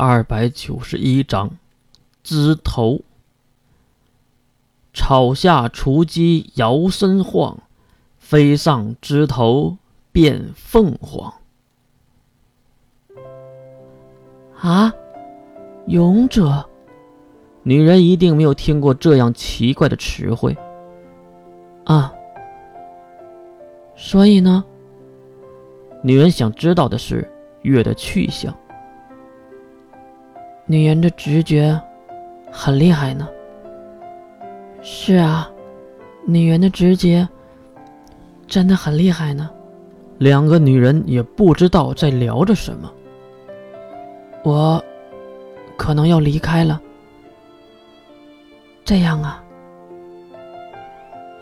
[0.00, 1.50] 二百九十一章，
[2.22, 3.00] 枝头。
[4.94, 7.58] 草下雏鸡摇身晃，
[8.16, 9.76] 飞上枝头
[10.12, 11.34] 变凤凰。
[14.60, 14.94] 啊，
[15.88, 16.70] 勇者！
[17.64, 20.56] 女人一定没有听过这样奇怪的词汇。
[21.82, 22.14] 啊，
[23.96, 24.64] 所以呢？
[26.04, 27.28] 女人想知道的是
[27.62, 28.56] 月的去向。
[30.70, 31.80] 女人的直觉
[32.52, 33.26] 很厉害呢。
[34.82, 35.50] 是啊，
[36.26, 37.26] 女人的直觉
[38.46, 39.48] 真的很厉害呢。
[40.18, 42.92] 两个女人也不知道在聊着什么。
[44.44, 44.84] 我
[45.78, 46.78] 可能要离开了。
[48.84, 49.42] 这样啊。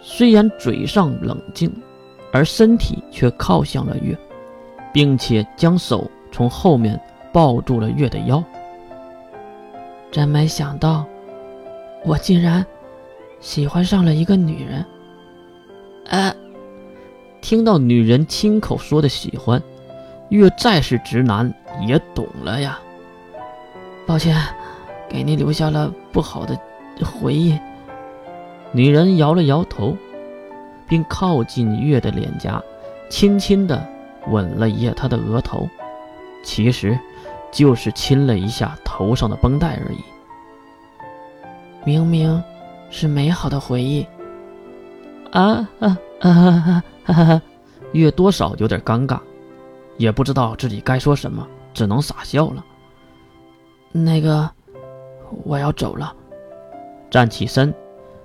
[0.00, 1.68] 虽然嘴上冷静，
[2.32, 4.16] 而身体却靠向了月，
[4.92, 7.00] 并且将手从后面
[7.32, 8.40] 抱住了月的腰。
[10.16, 11.04] 真没想到，
[12.02, 12.64] 我竟然
[13.38, 14.82] 喜欢上了一个女人。
[16.08, 16.34] 啊！
[17.42, 19.62] 听到女人亲口说的喜欢，
[20.30, 21.52] 月再是直男
[21.86, 22.78] 也懂了呀。
[24.06, 24.34] 抱歉，
[25.06, 26.58] 给你留下了不好的
[27.04, 27.58] 回忆。
[28.72, 29.94] 女人摇了摇头，
[30.88, 32.62] 并靠近月的脸颊，
[33.10, 33.86] 轻轻的
[34.28, 35.68] 吻了一下他的额头。
[36.42, 36.98] 其实。
[37.52, 39.98] 就是亲了一下头上的绷带而已。
[41.86, 42.42] 明明
[42.90, 44.04] 是美好的回忆。
[45.30, 47.42] 啊啊啊啊啊！
[47.92, 49.20] 月多少有点尴尬，
[49.96, 52.64] 也不知道自己该说什么，只能傻笑了。
[53.92, 54.50] 那个，
[55.44, 56.12] 我要走了。
[57.08, 57.72] 站起身，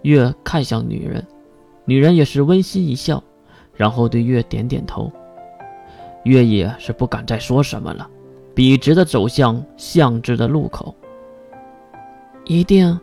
[0.00, 1.22] 月看向女人，
[1.84, 3.22] 女人也是温馨一笑，
[3.74, 5.12] 然后对月点点头。
[6.24, 8.08] 月也是不敢再说什么了。
[8.54, 10.94] 笔直的走向巷子的路口，
[12.46, 12.98] 一定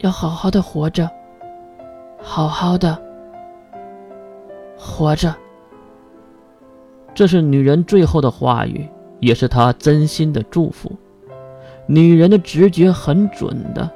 [0.00, 1.08] 要好好的活着，
[2.22, 2.96] 好好的
[4.76, 5.34] 活着。
[7.14, 8.88] 这是女人最后的话语，
[9.20, 10.90] 也是她真心的祝福。
[11.86, 13.90] 女人的直觉很准的，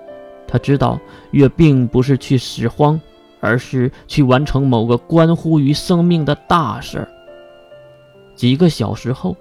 [0.46, 3.00] 她知道月并不是去拾荒，
[3.40, 7.08] 而是去完成某个关乎于生命的大事儿。
[8.34, 9.34] 几个小时后。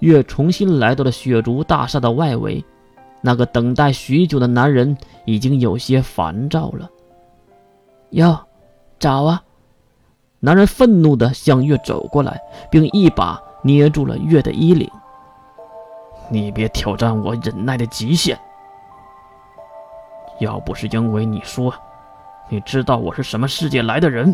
[0.00, 2.62] 月重新来到了雪竹大厦的外围，
[3.26, 6.88] 那个等待许久的男人已经有些烦躁了。
[8.10, 8.38] 哟，
[9.00, 9.42] 找啊！
[10.38, 14.88] 男人愤怒地向月走过来，并一把捏住了月的衣领。
[16.30, 18.38] 你别挑战我忍耐的极限！
[20.38, 21.74] 要不是因为你说
[22.48, 24.32] 你知道我是什么世界来的人，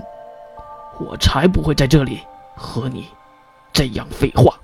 [1.01, 2.21] 我才不会在这里
[2.55, 3.09] 和你
[3.73, 4.55] 这样废话。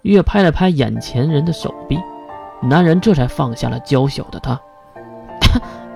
[0.00, 1.98] 月拍了拍眼前人的手臂，
[2.66, 4.58] 男人这才放下了娇小的他，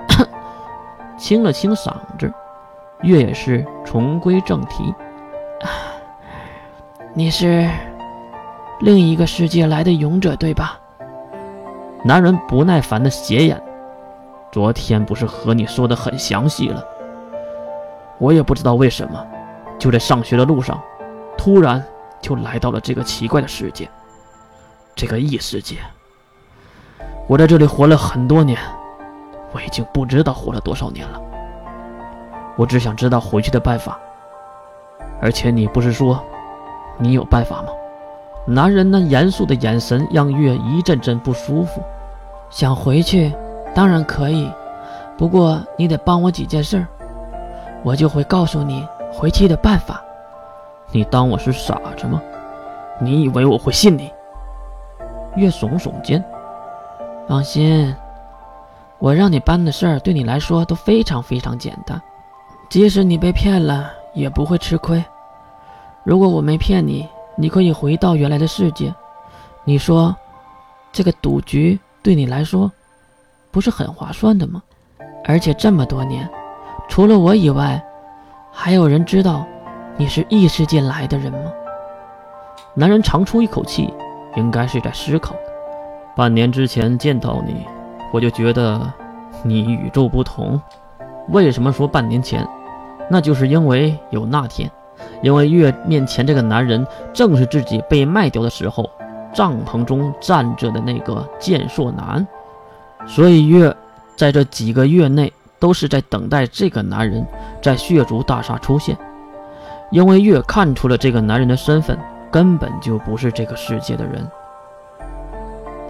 [1.18, 2.32] 清了清嗓子。
[3.02, 4.92] 月也是重归正题
[7.14, 7.70] ：“你是
[8.80, 10.78] 另一个世界来的勇者，对吧？”
[12.04, 13.62] 男人不耐烦的斜眼
[14.50, 16.84] ：“昨天不是和你说的很详细了？
[18.18, 19.24] 我也不知道为什么，
[19.78, 20.82] 就在上学的路上，
[21.36, 21.82] 突然
[22.20, 23.88] 就来到了这个奇怪的世界。”
[24.96, 25.76] 这个异世界，
[27.28, 28.58] 我在这里活了很多年，
[29.52, 31.20] 我已经不知道活了多少年了。
[32.56, 33.98] 我只想知道回去的办法。
[35.20, 36.24] 而且你不是说
[36.96, 37.68] 你有办法吗？
[38.46, 41.82] 男人那严肃的眼神让月一阵阵不舒服。
[42.48, 43.30] 想回去，
[43.74, 44.50] 当然可以，
[45.18, 46.82] 不过你得帮我几件事，
[47.82, 50.02] 我就会告诉你回去的办法。
[50.90, 52.22] 你当我是傻子吗？
[52.98, 54.10] 你以为我会信你？
[55.36, 56.24] 月耸耸肩，
[57.28, 57.94] 放心，
[58.98, 62.00] 我让你办的事儿对你来说都非常非常简单，
[62.70, 65.04] 即使你被骗了也不会吃亏。
[66.04, 67.06] 如果我没骗你，
[67.36, 68.94] 你可以回到原来的世界。
[69.64, 70.16] 你说，
[70.90, 72.72] 这个赌局对你来说
[73.50, 74.62] 不是很划算的吗？
[75.26, 76.26] 而且这么多年，
[76.88, 77.84] 除了我以外，
[78.50, 79.44] 还有人知道
[79.98, 81.52] 你是异世界来的人吗？
[82.72, 83.92] 男人长出一口气。
[84.36, 85.34] 应该是在思考。
[86.18, 87.64] 半年之前见到你，
[88.12, 88.92] 我就觉得
[89.44, 90.60] 你与众不同。
[91.28, 92.44] 为什么说半年前？
[93.08, 94.68] 那就是因为有那天，
[95.22, 98.90] 因为月面前这个男人正是自己被卖掉的时候，
[99.32, 102.26] 帐篷中站着的那个健硕男。
[103.06, 103.72] 所以月
[104.16, 107.24] 在这几个月内都是在等待这个男人
[107.62, 108.98] 在血族大厦出现。
[109.92, 111.96] 因为月看出了这个男人的身份。
[112.30, 114.30] 根本就不是这个世界的人。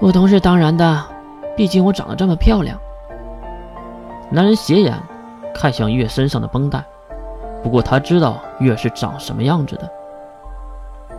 [0.00, 1.05] 不同是当然的，
[1.56, 2.79] 毕竟我长得这么漂亮。
[4.31, 4.97] 男人斜眼
[5.53, 6.85] 看向月身上的绷带，
[7.62, 9.91] 不过他知道月是长什么样子的。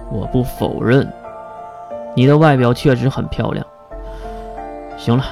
[0.09, 1.11] 我不否认，
[2.15, 3.65] 你的外表确实很漂亮。
[4.97, 5.25] 行了，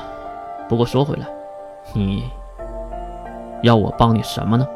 [0.68, 1.26] 不过说回来，
[1.94, 2.30] 你
[3.64, 4.68] 要我帮你什么呢？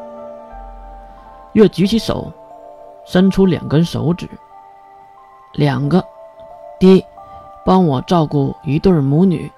[1.52, 2.32] 月举起手，
[3.04, 4.26] 伸出两根手指，
[5.52, 6.02] 两个。
[6.80, 7.04] 第一，
[7.64, 9.50] 帮我照顾一对母女。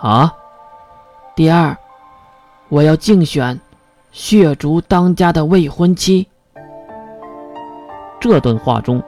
[0.00, 0.34] 啊。
[1.34, 1.76] 第二，
[2.68, 3.60] 我要竞选
[4.12, 6.28] 血族当家的未婚妻。
[8.20, 9.02] 这段话中，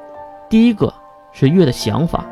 [0.48, 0.92] 第一个
[1.32, 2.24] 是月的想法，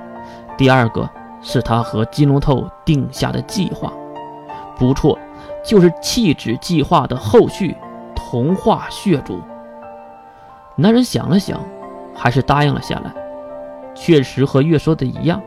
[0.59, 1.09] 第二个
[1.41, 3.93] 是他和金龙头定下的计划。
[4.77, 5.19] 不错，
[5.65, 7.77] 就是弃子计划的后续。
[8.17, 9.41] 同化血族。
[10.75, 11.61] 男人想了想，
[12.17, 13.13] 还是答应了下来。
[13.95, 15.41] 确实和月说的一样，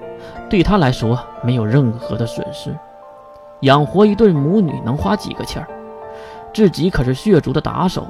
[0.50, 2.76] 对他来说没有任何的损失。
[3.62, 5.68] 养活一对母女能花几个钱儿？
[6.54, 8.08] 自己可是血族的打手。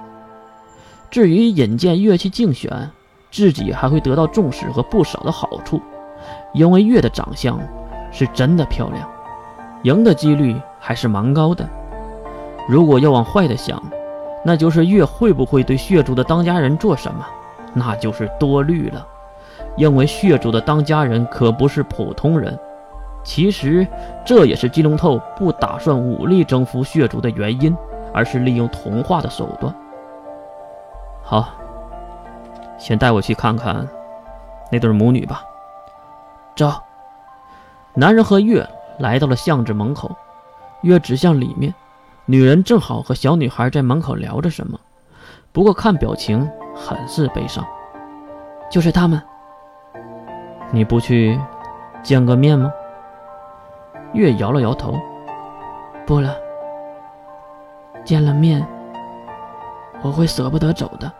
[1.09, 2.91] 至于引荐月去竞选，
[3.31, 5.81] 自己还会得到重视和不少的好处。
[6.53, 7.59] 因为月的长相
[8.11, 9.07] 是真的漂亮，
[9.83, 11.67] 赢的几率还是蛮高的。
[12.67, 13.81] 如果要往坏的想，
[14.43, 17.25] 那就是月会不会对血族的当家人做什么？
[17.73, 19.05] 那就是多虑了，
[19.77, 22.57] 因为血族的当家人可不是普通人。
[23.23, 23.85] 其实
[24.25, 27.75] 这也是金龙透不打算武力征服血族的原因，
[28.13, 29.73] 而是利用同化的手段。
[31.23, 31.49] 好，
[32.77, 33.87] 先带我去看看
[34.71, 35.43] 那对母女吧。
[36.55, 36.71] 走。
[37.93, 38.67] 男人和月
[38.99, 40.15] 来到了巷子门口，
[40.81, 41.73] 月指向里面。
[42.29, 44.79] 女人正好和小女孩在门口聊着什么，
[45.51, 47.65] 不过看表情很是悲伤。
[48.69, 49.21] 就是他们，
[50.71, 51.39] 你不去
[52.03, 52.71] 见个面吗？
[54.13, 54.93] 月摇了摇头，
[56.05, 56.33] 不了。
[58.03, 58.65] 见了面，
[60.01, 61.11] 我会舍不得走的。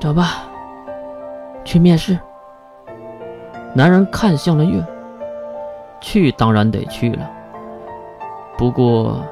[0.00, 0.44] 走吧，
[1.64, 2.18] 去面试。
[3.74, 4.84] 男人看向了月，
[6.00, 7.30] 去当然得去了。
[8.58, 9.22] 不过，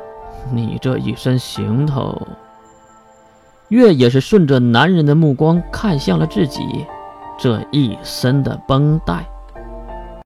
[0.50, 2.26] 你这一身行头，
[3.68, 6.86] 月也是顺着男人的目光看向了自己
[7.38, 9.24] 这一身的绷带。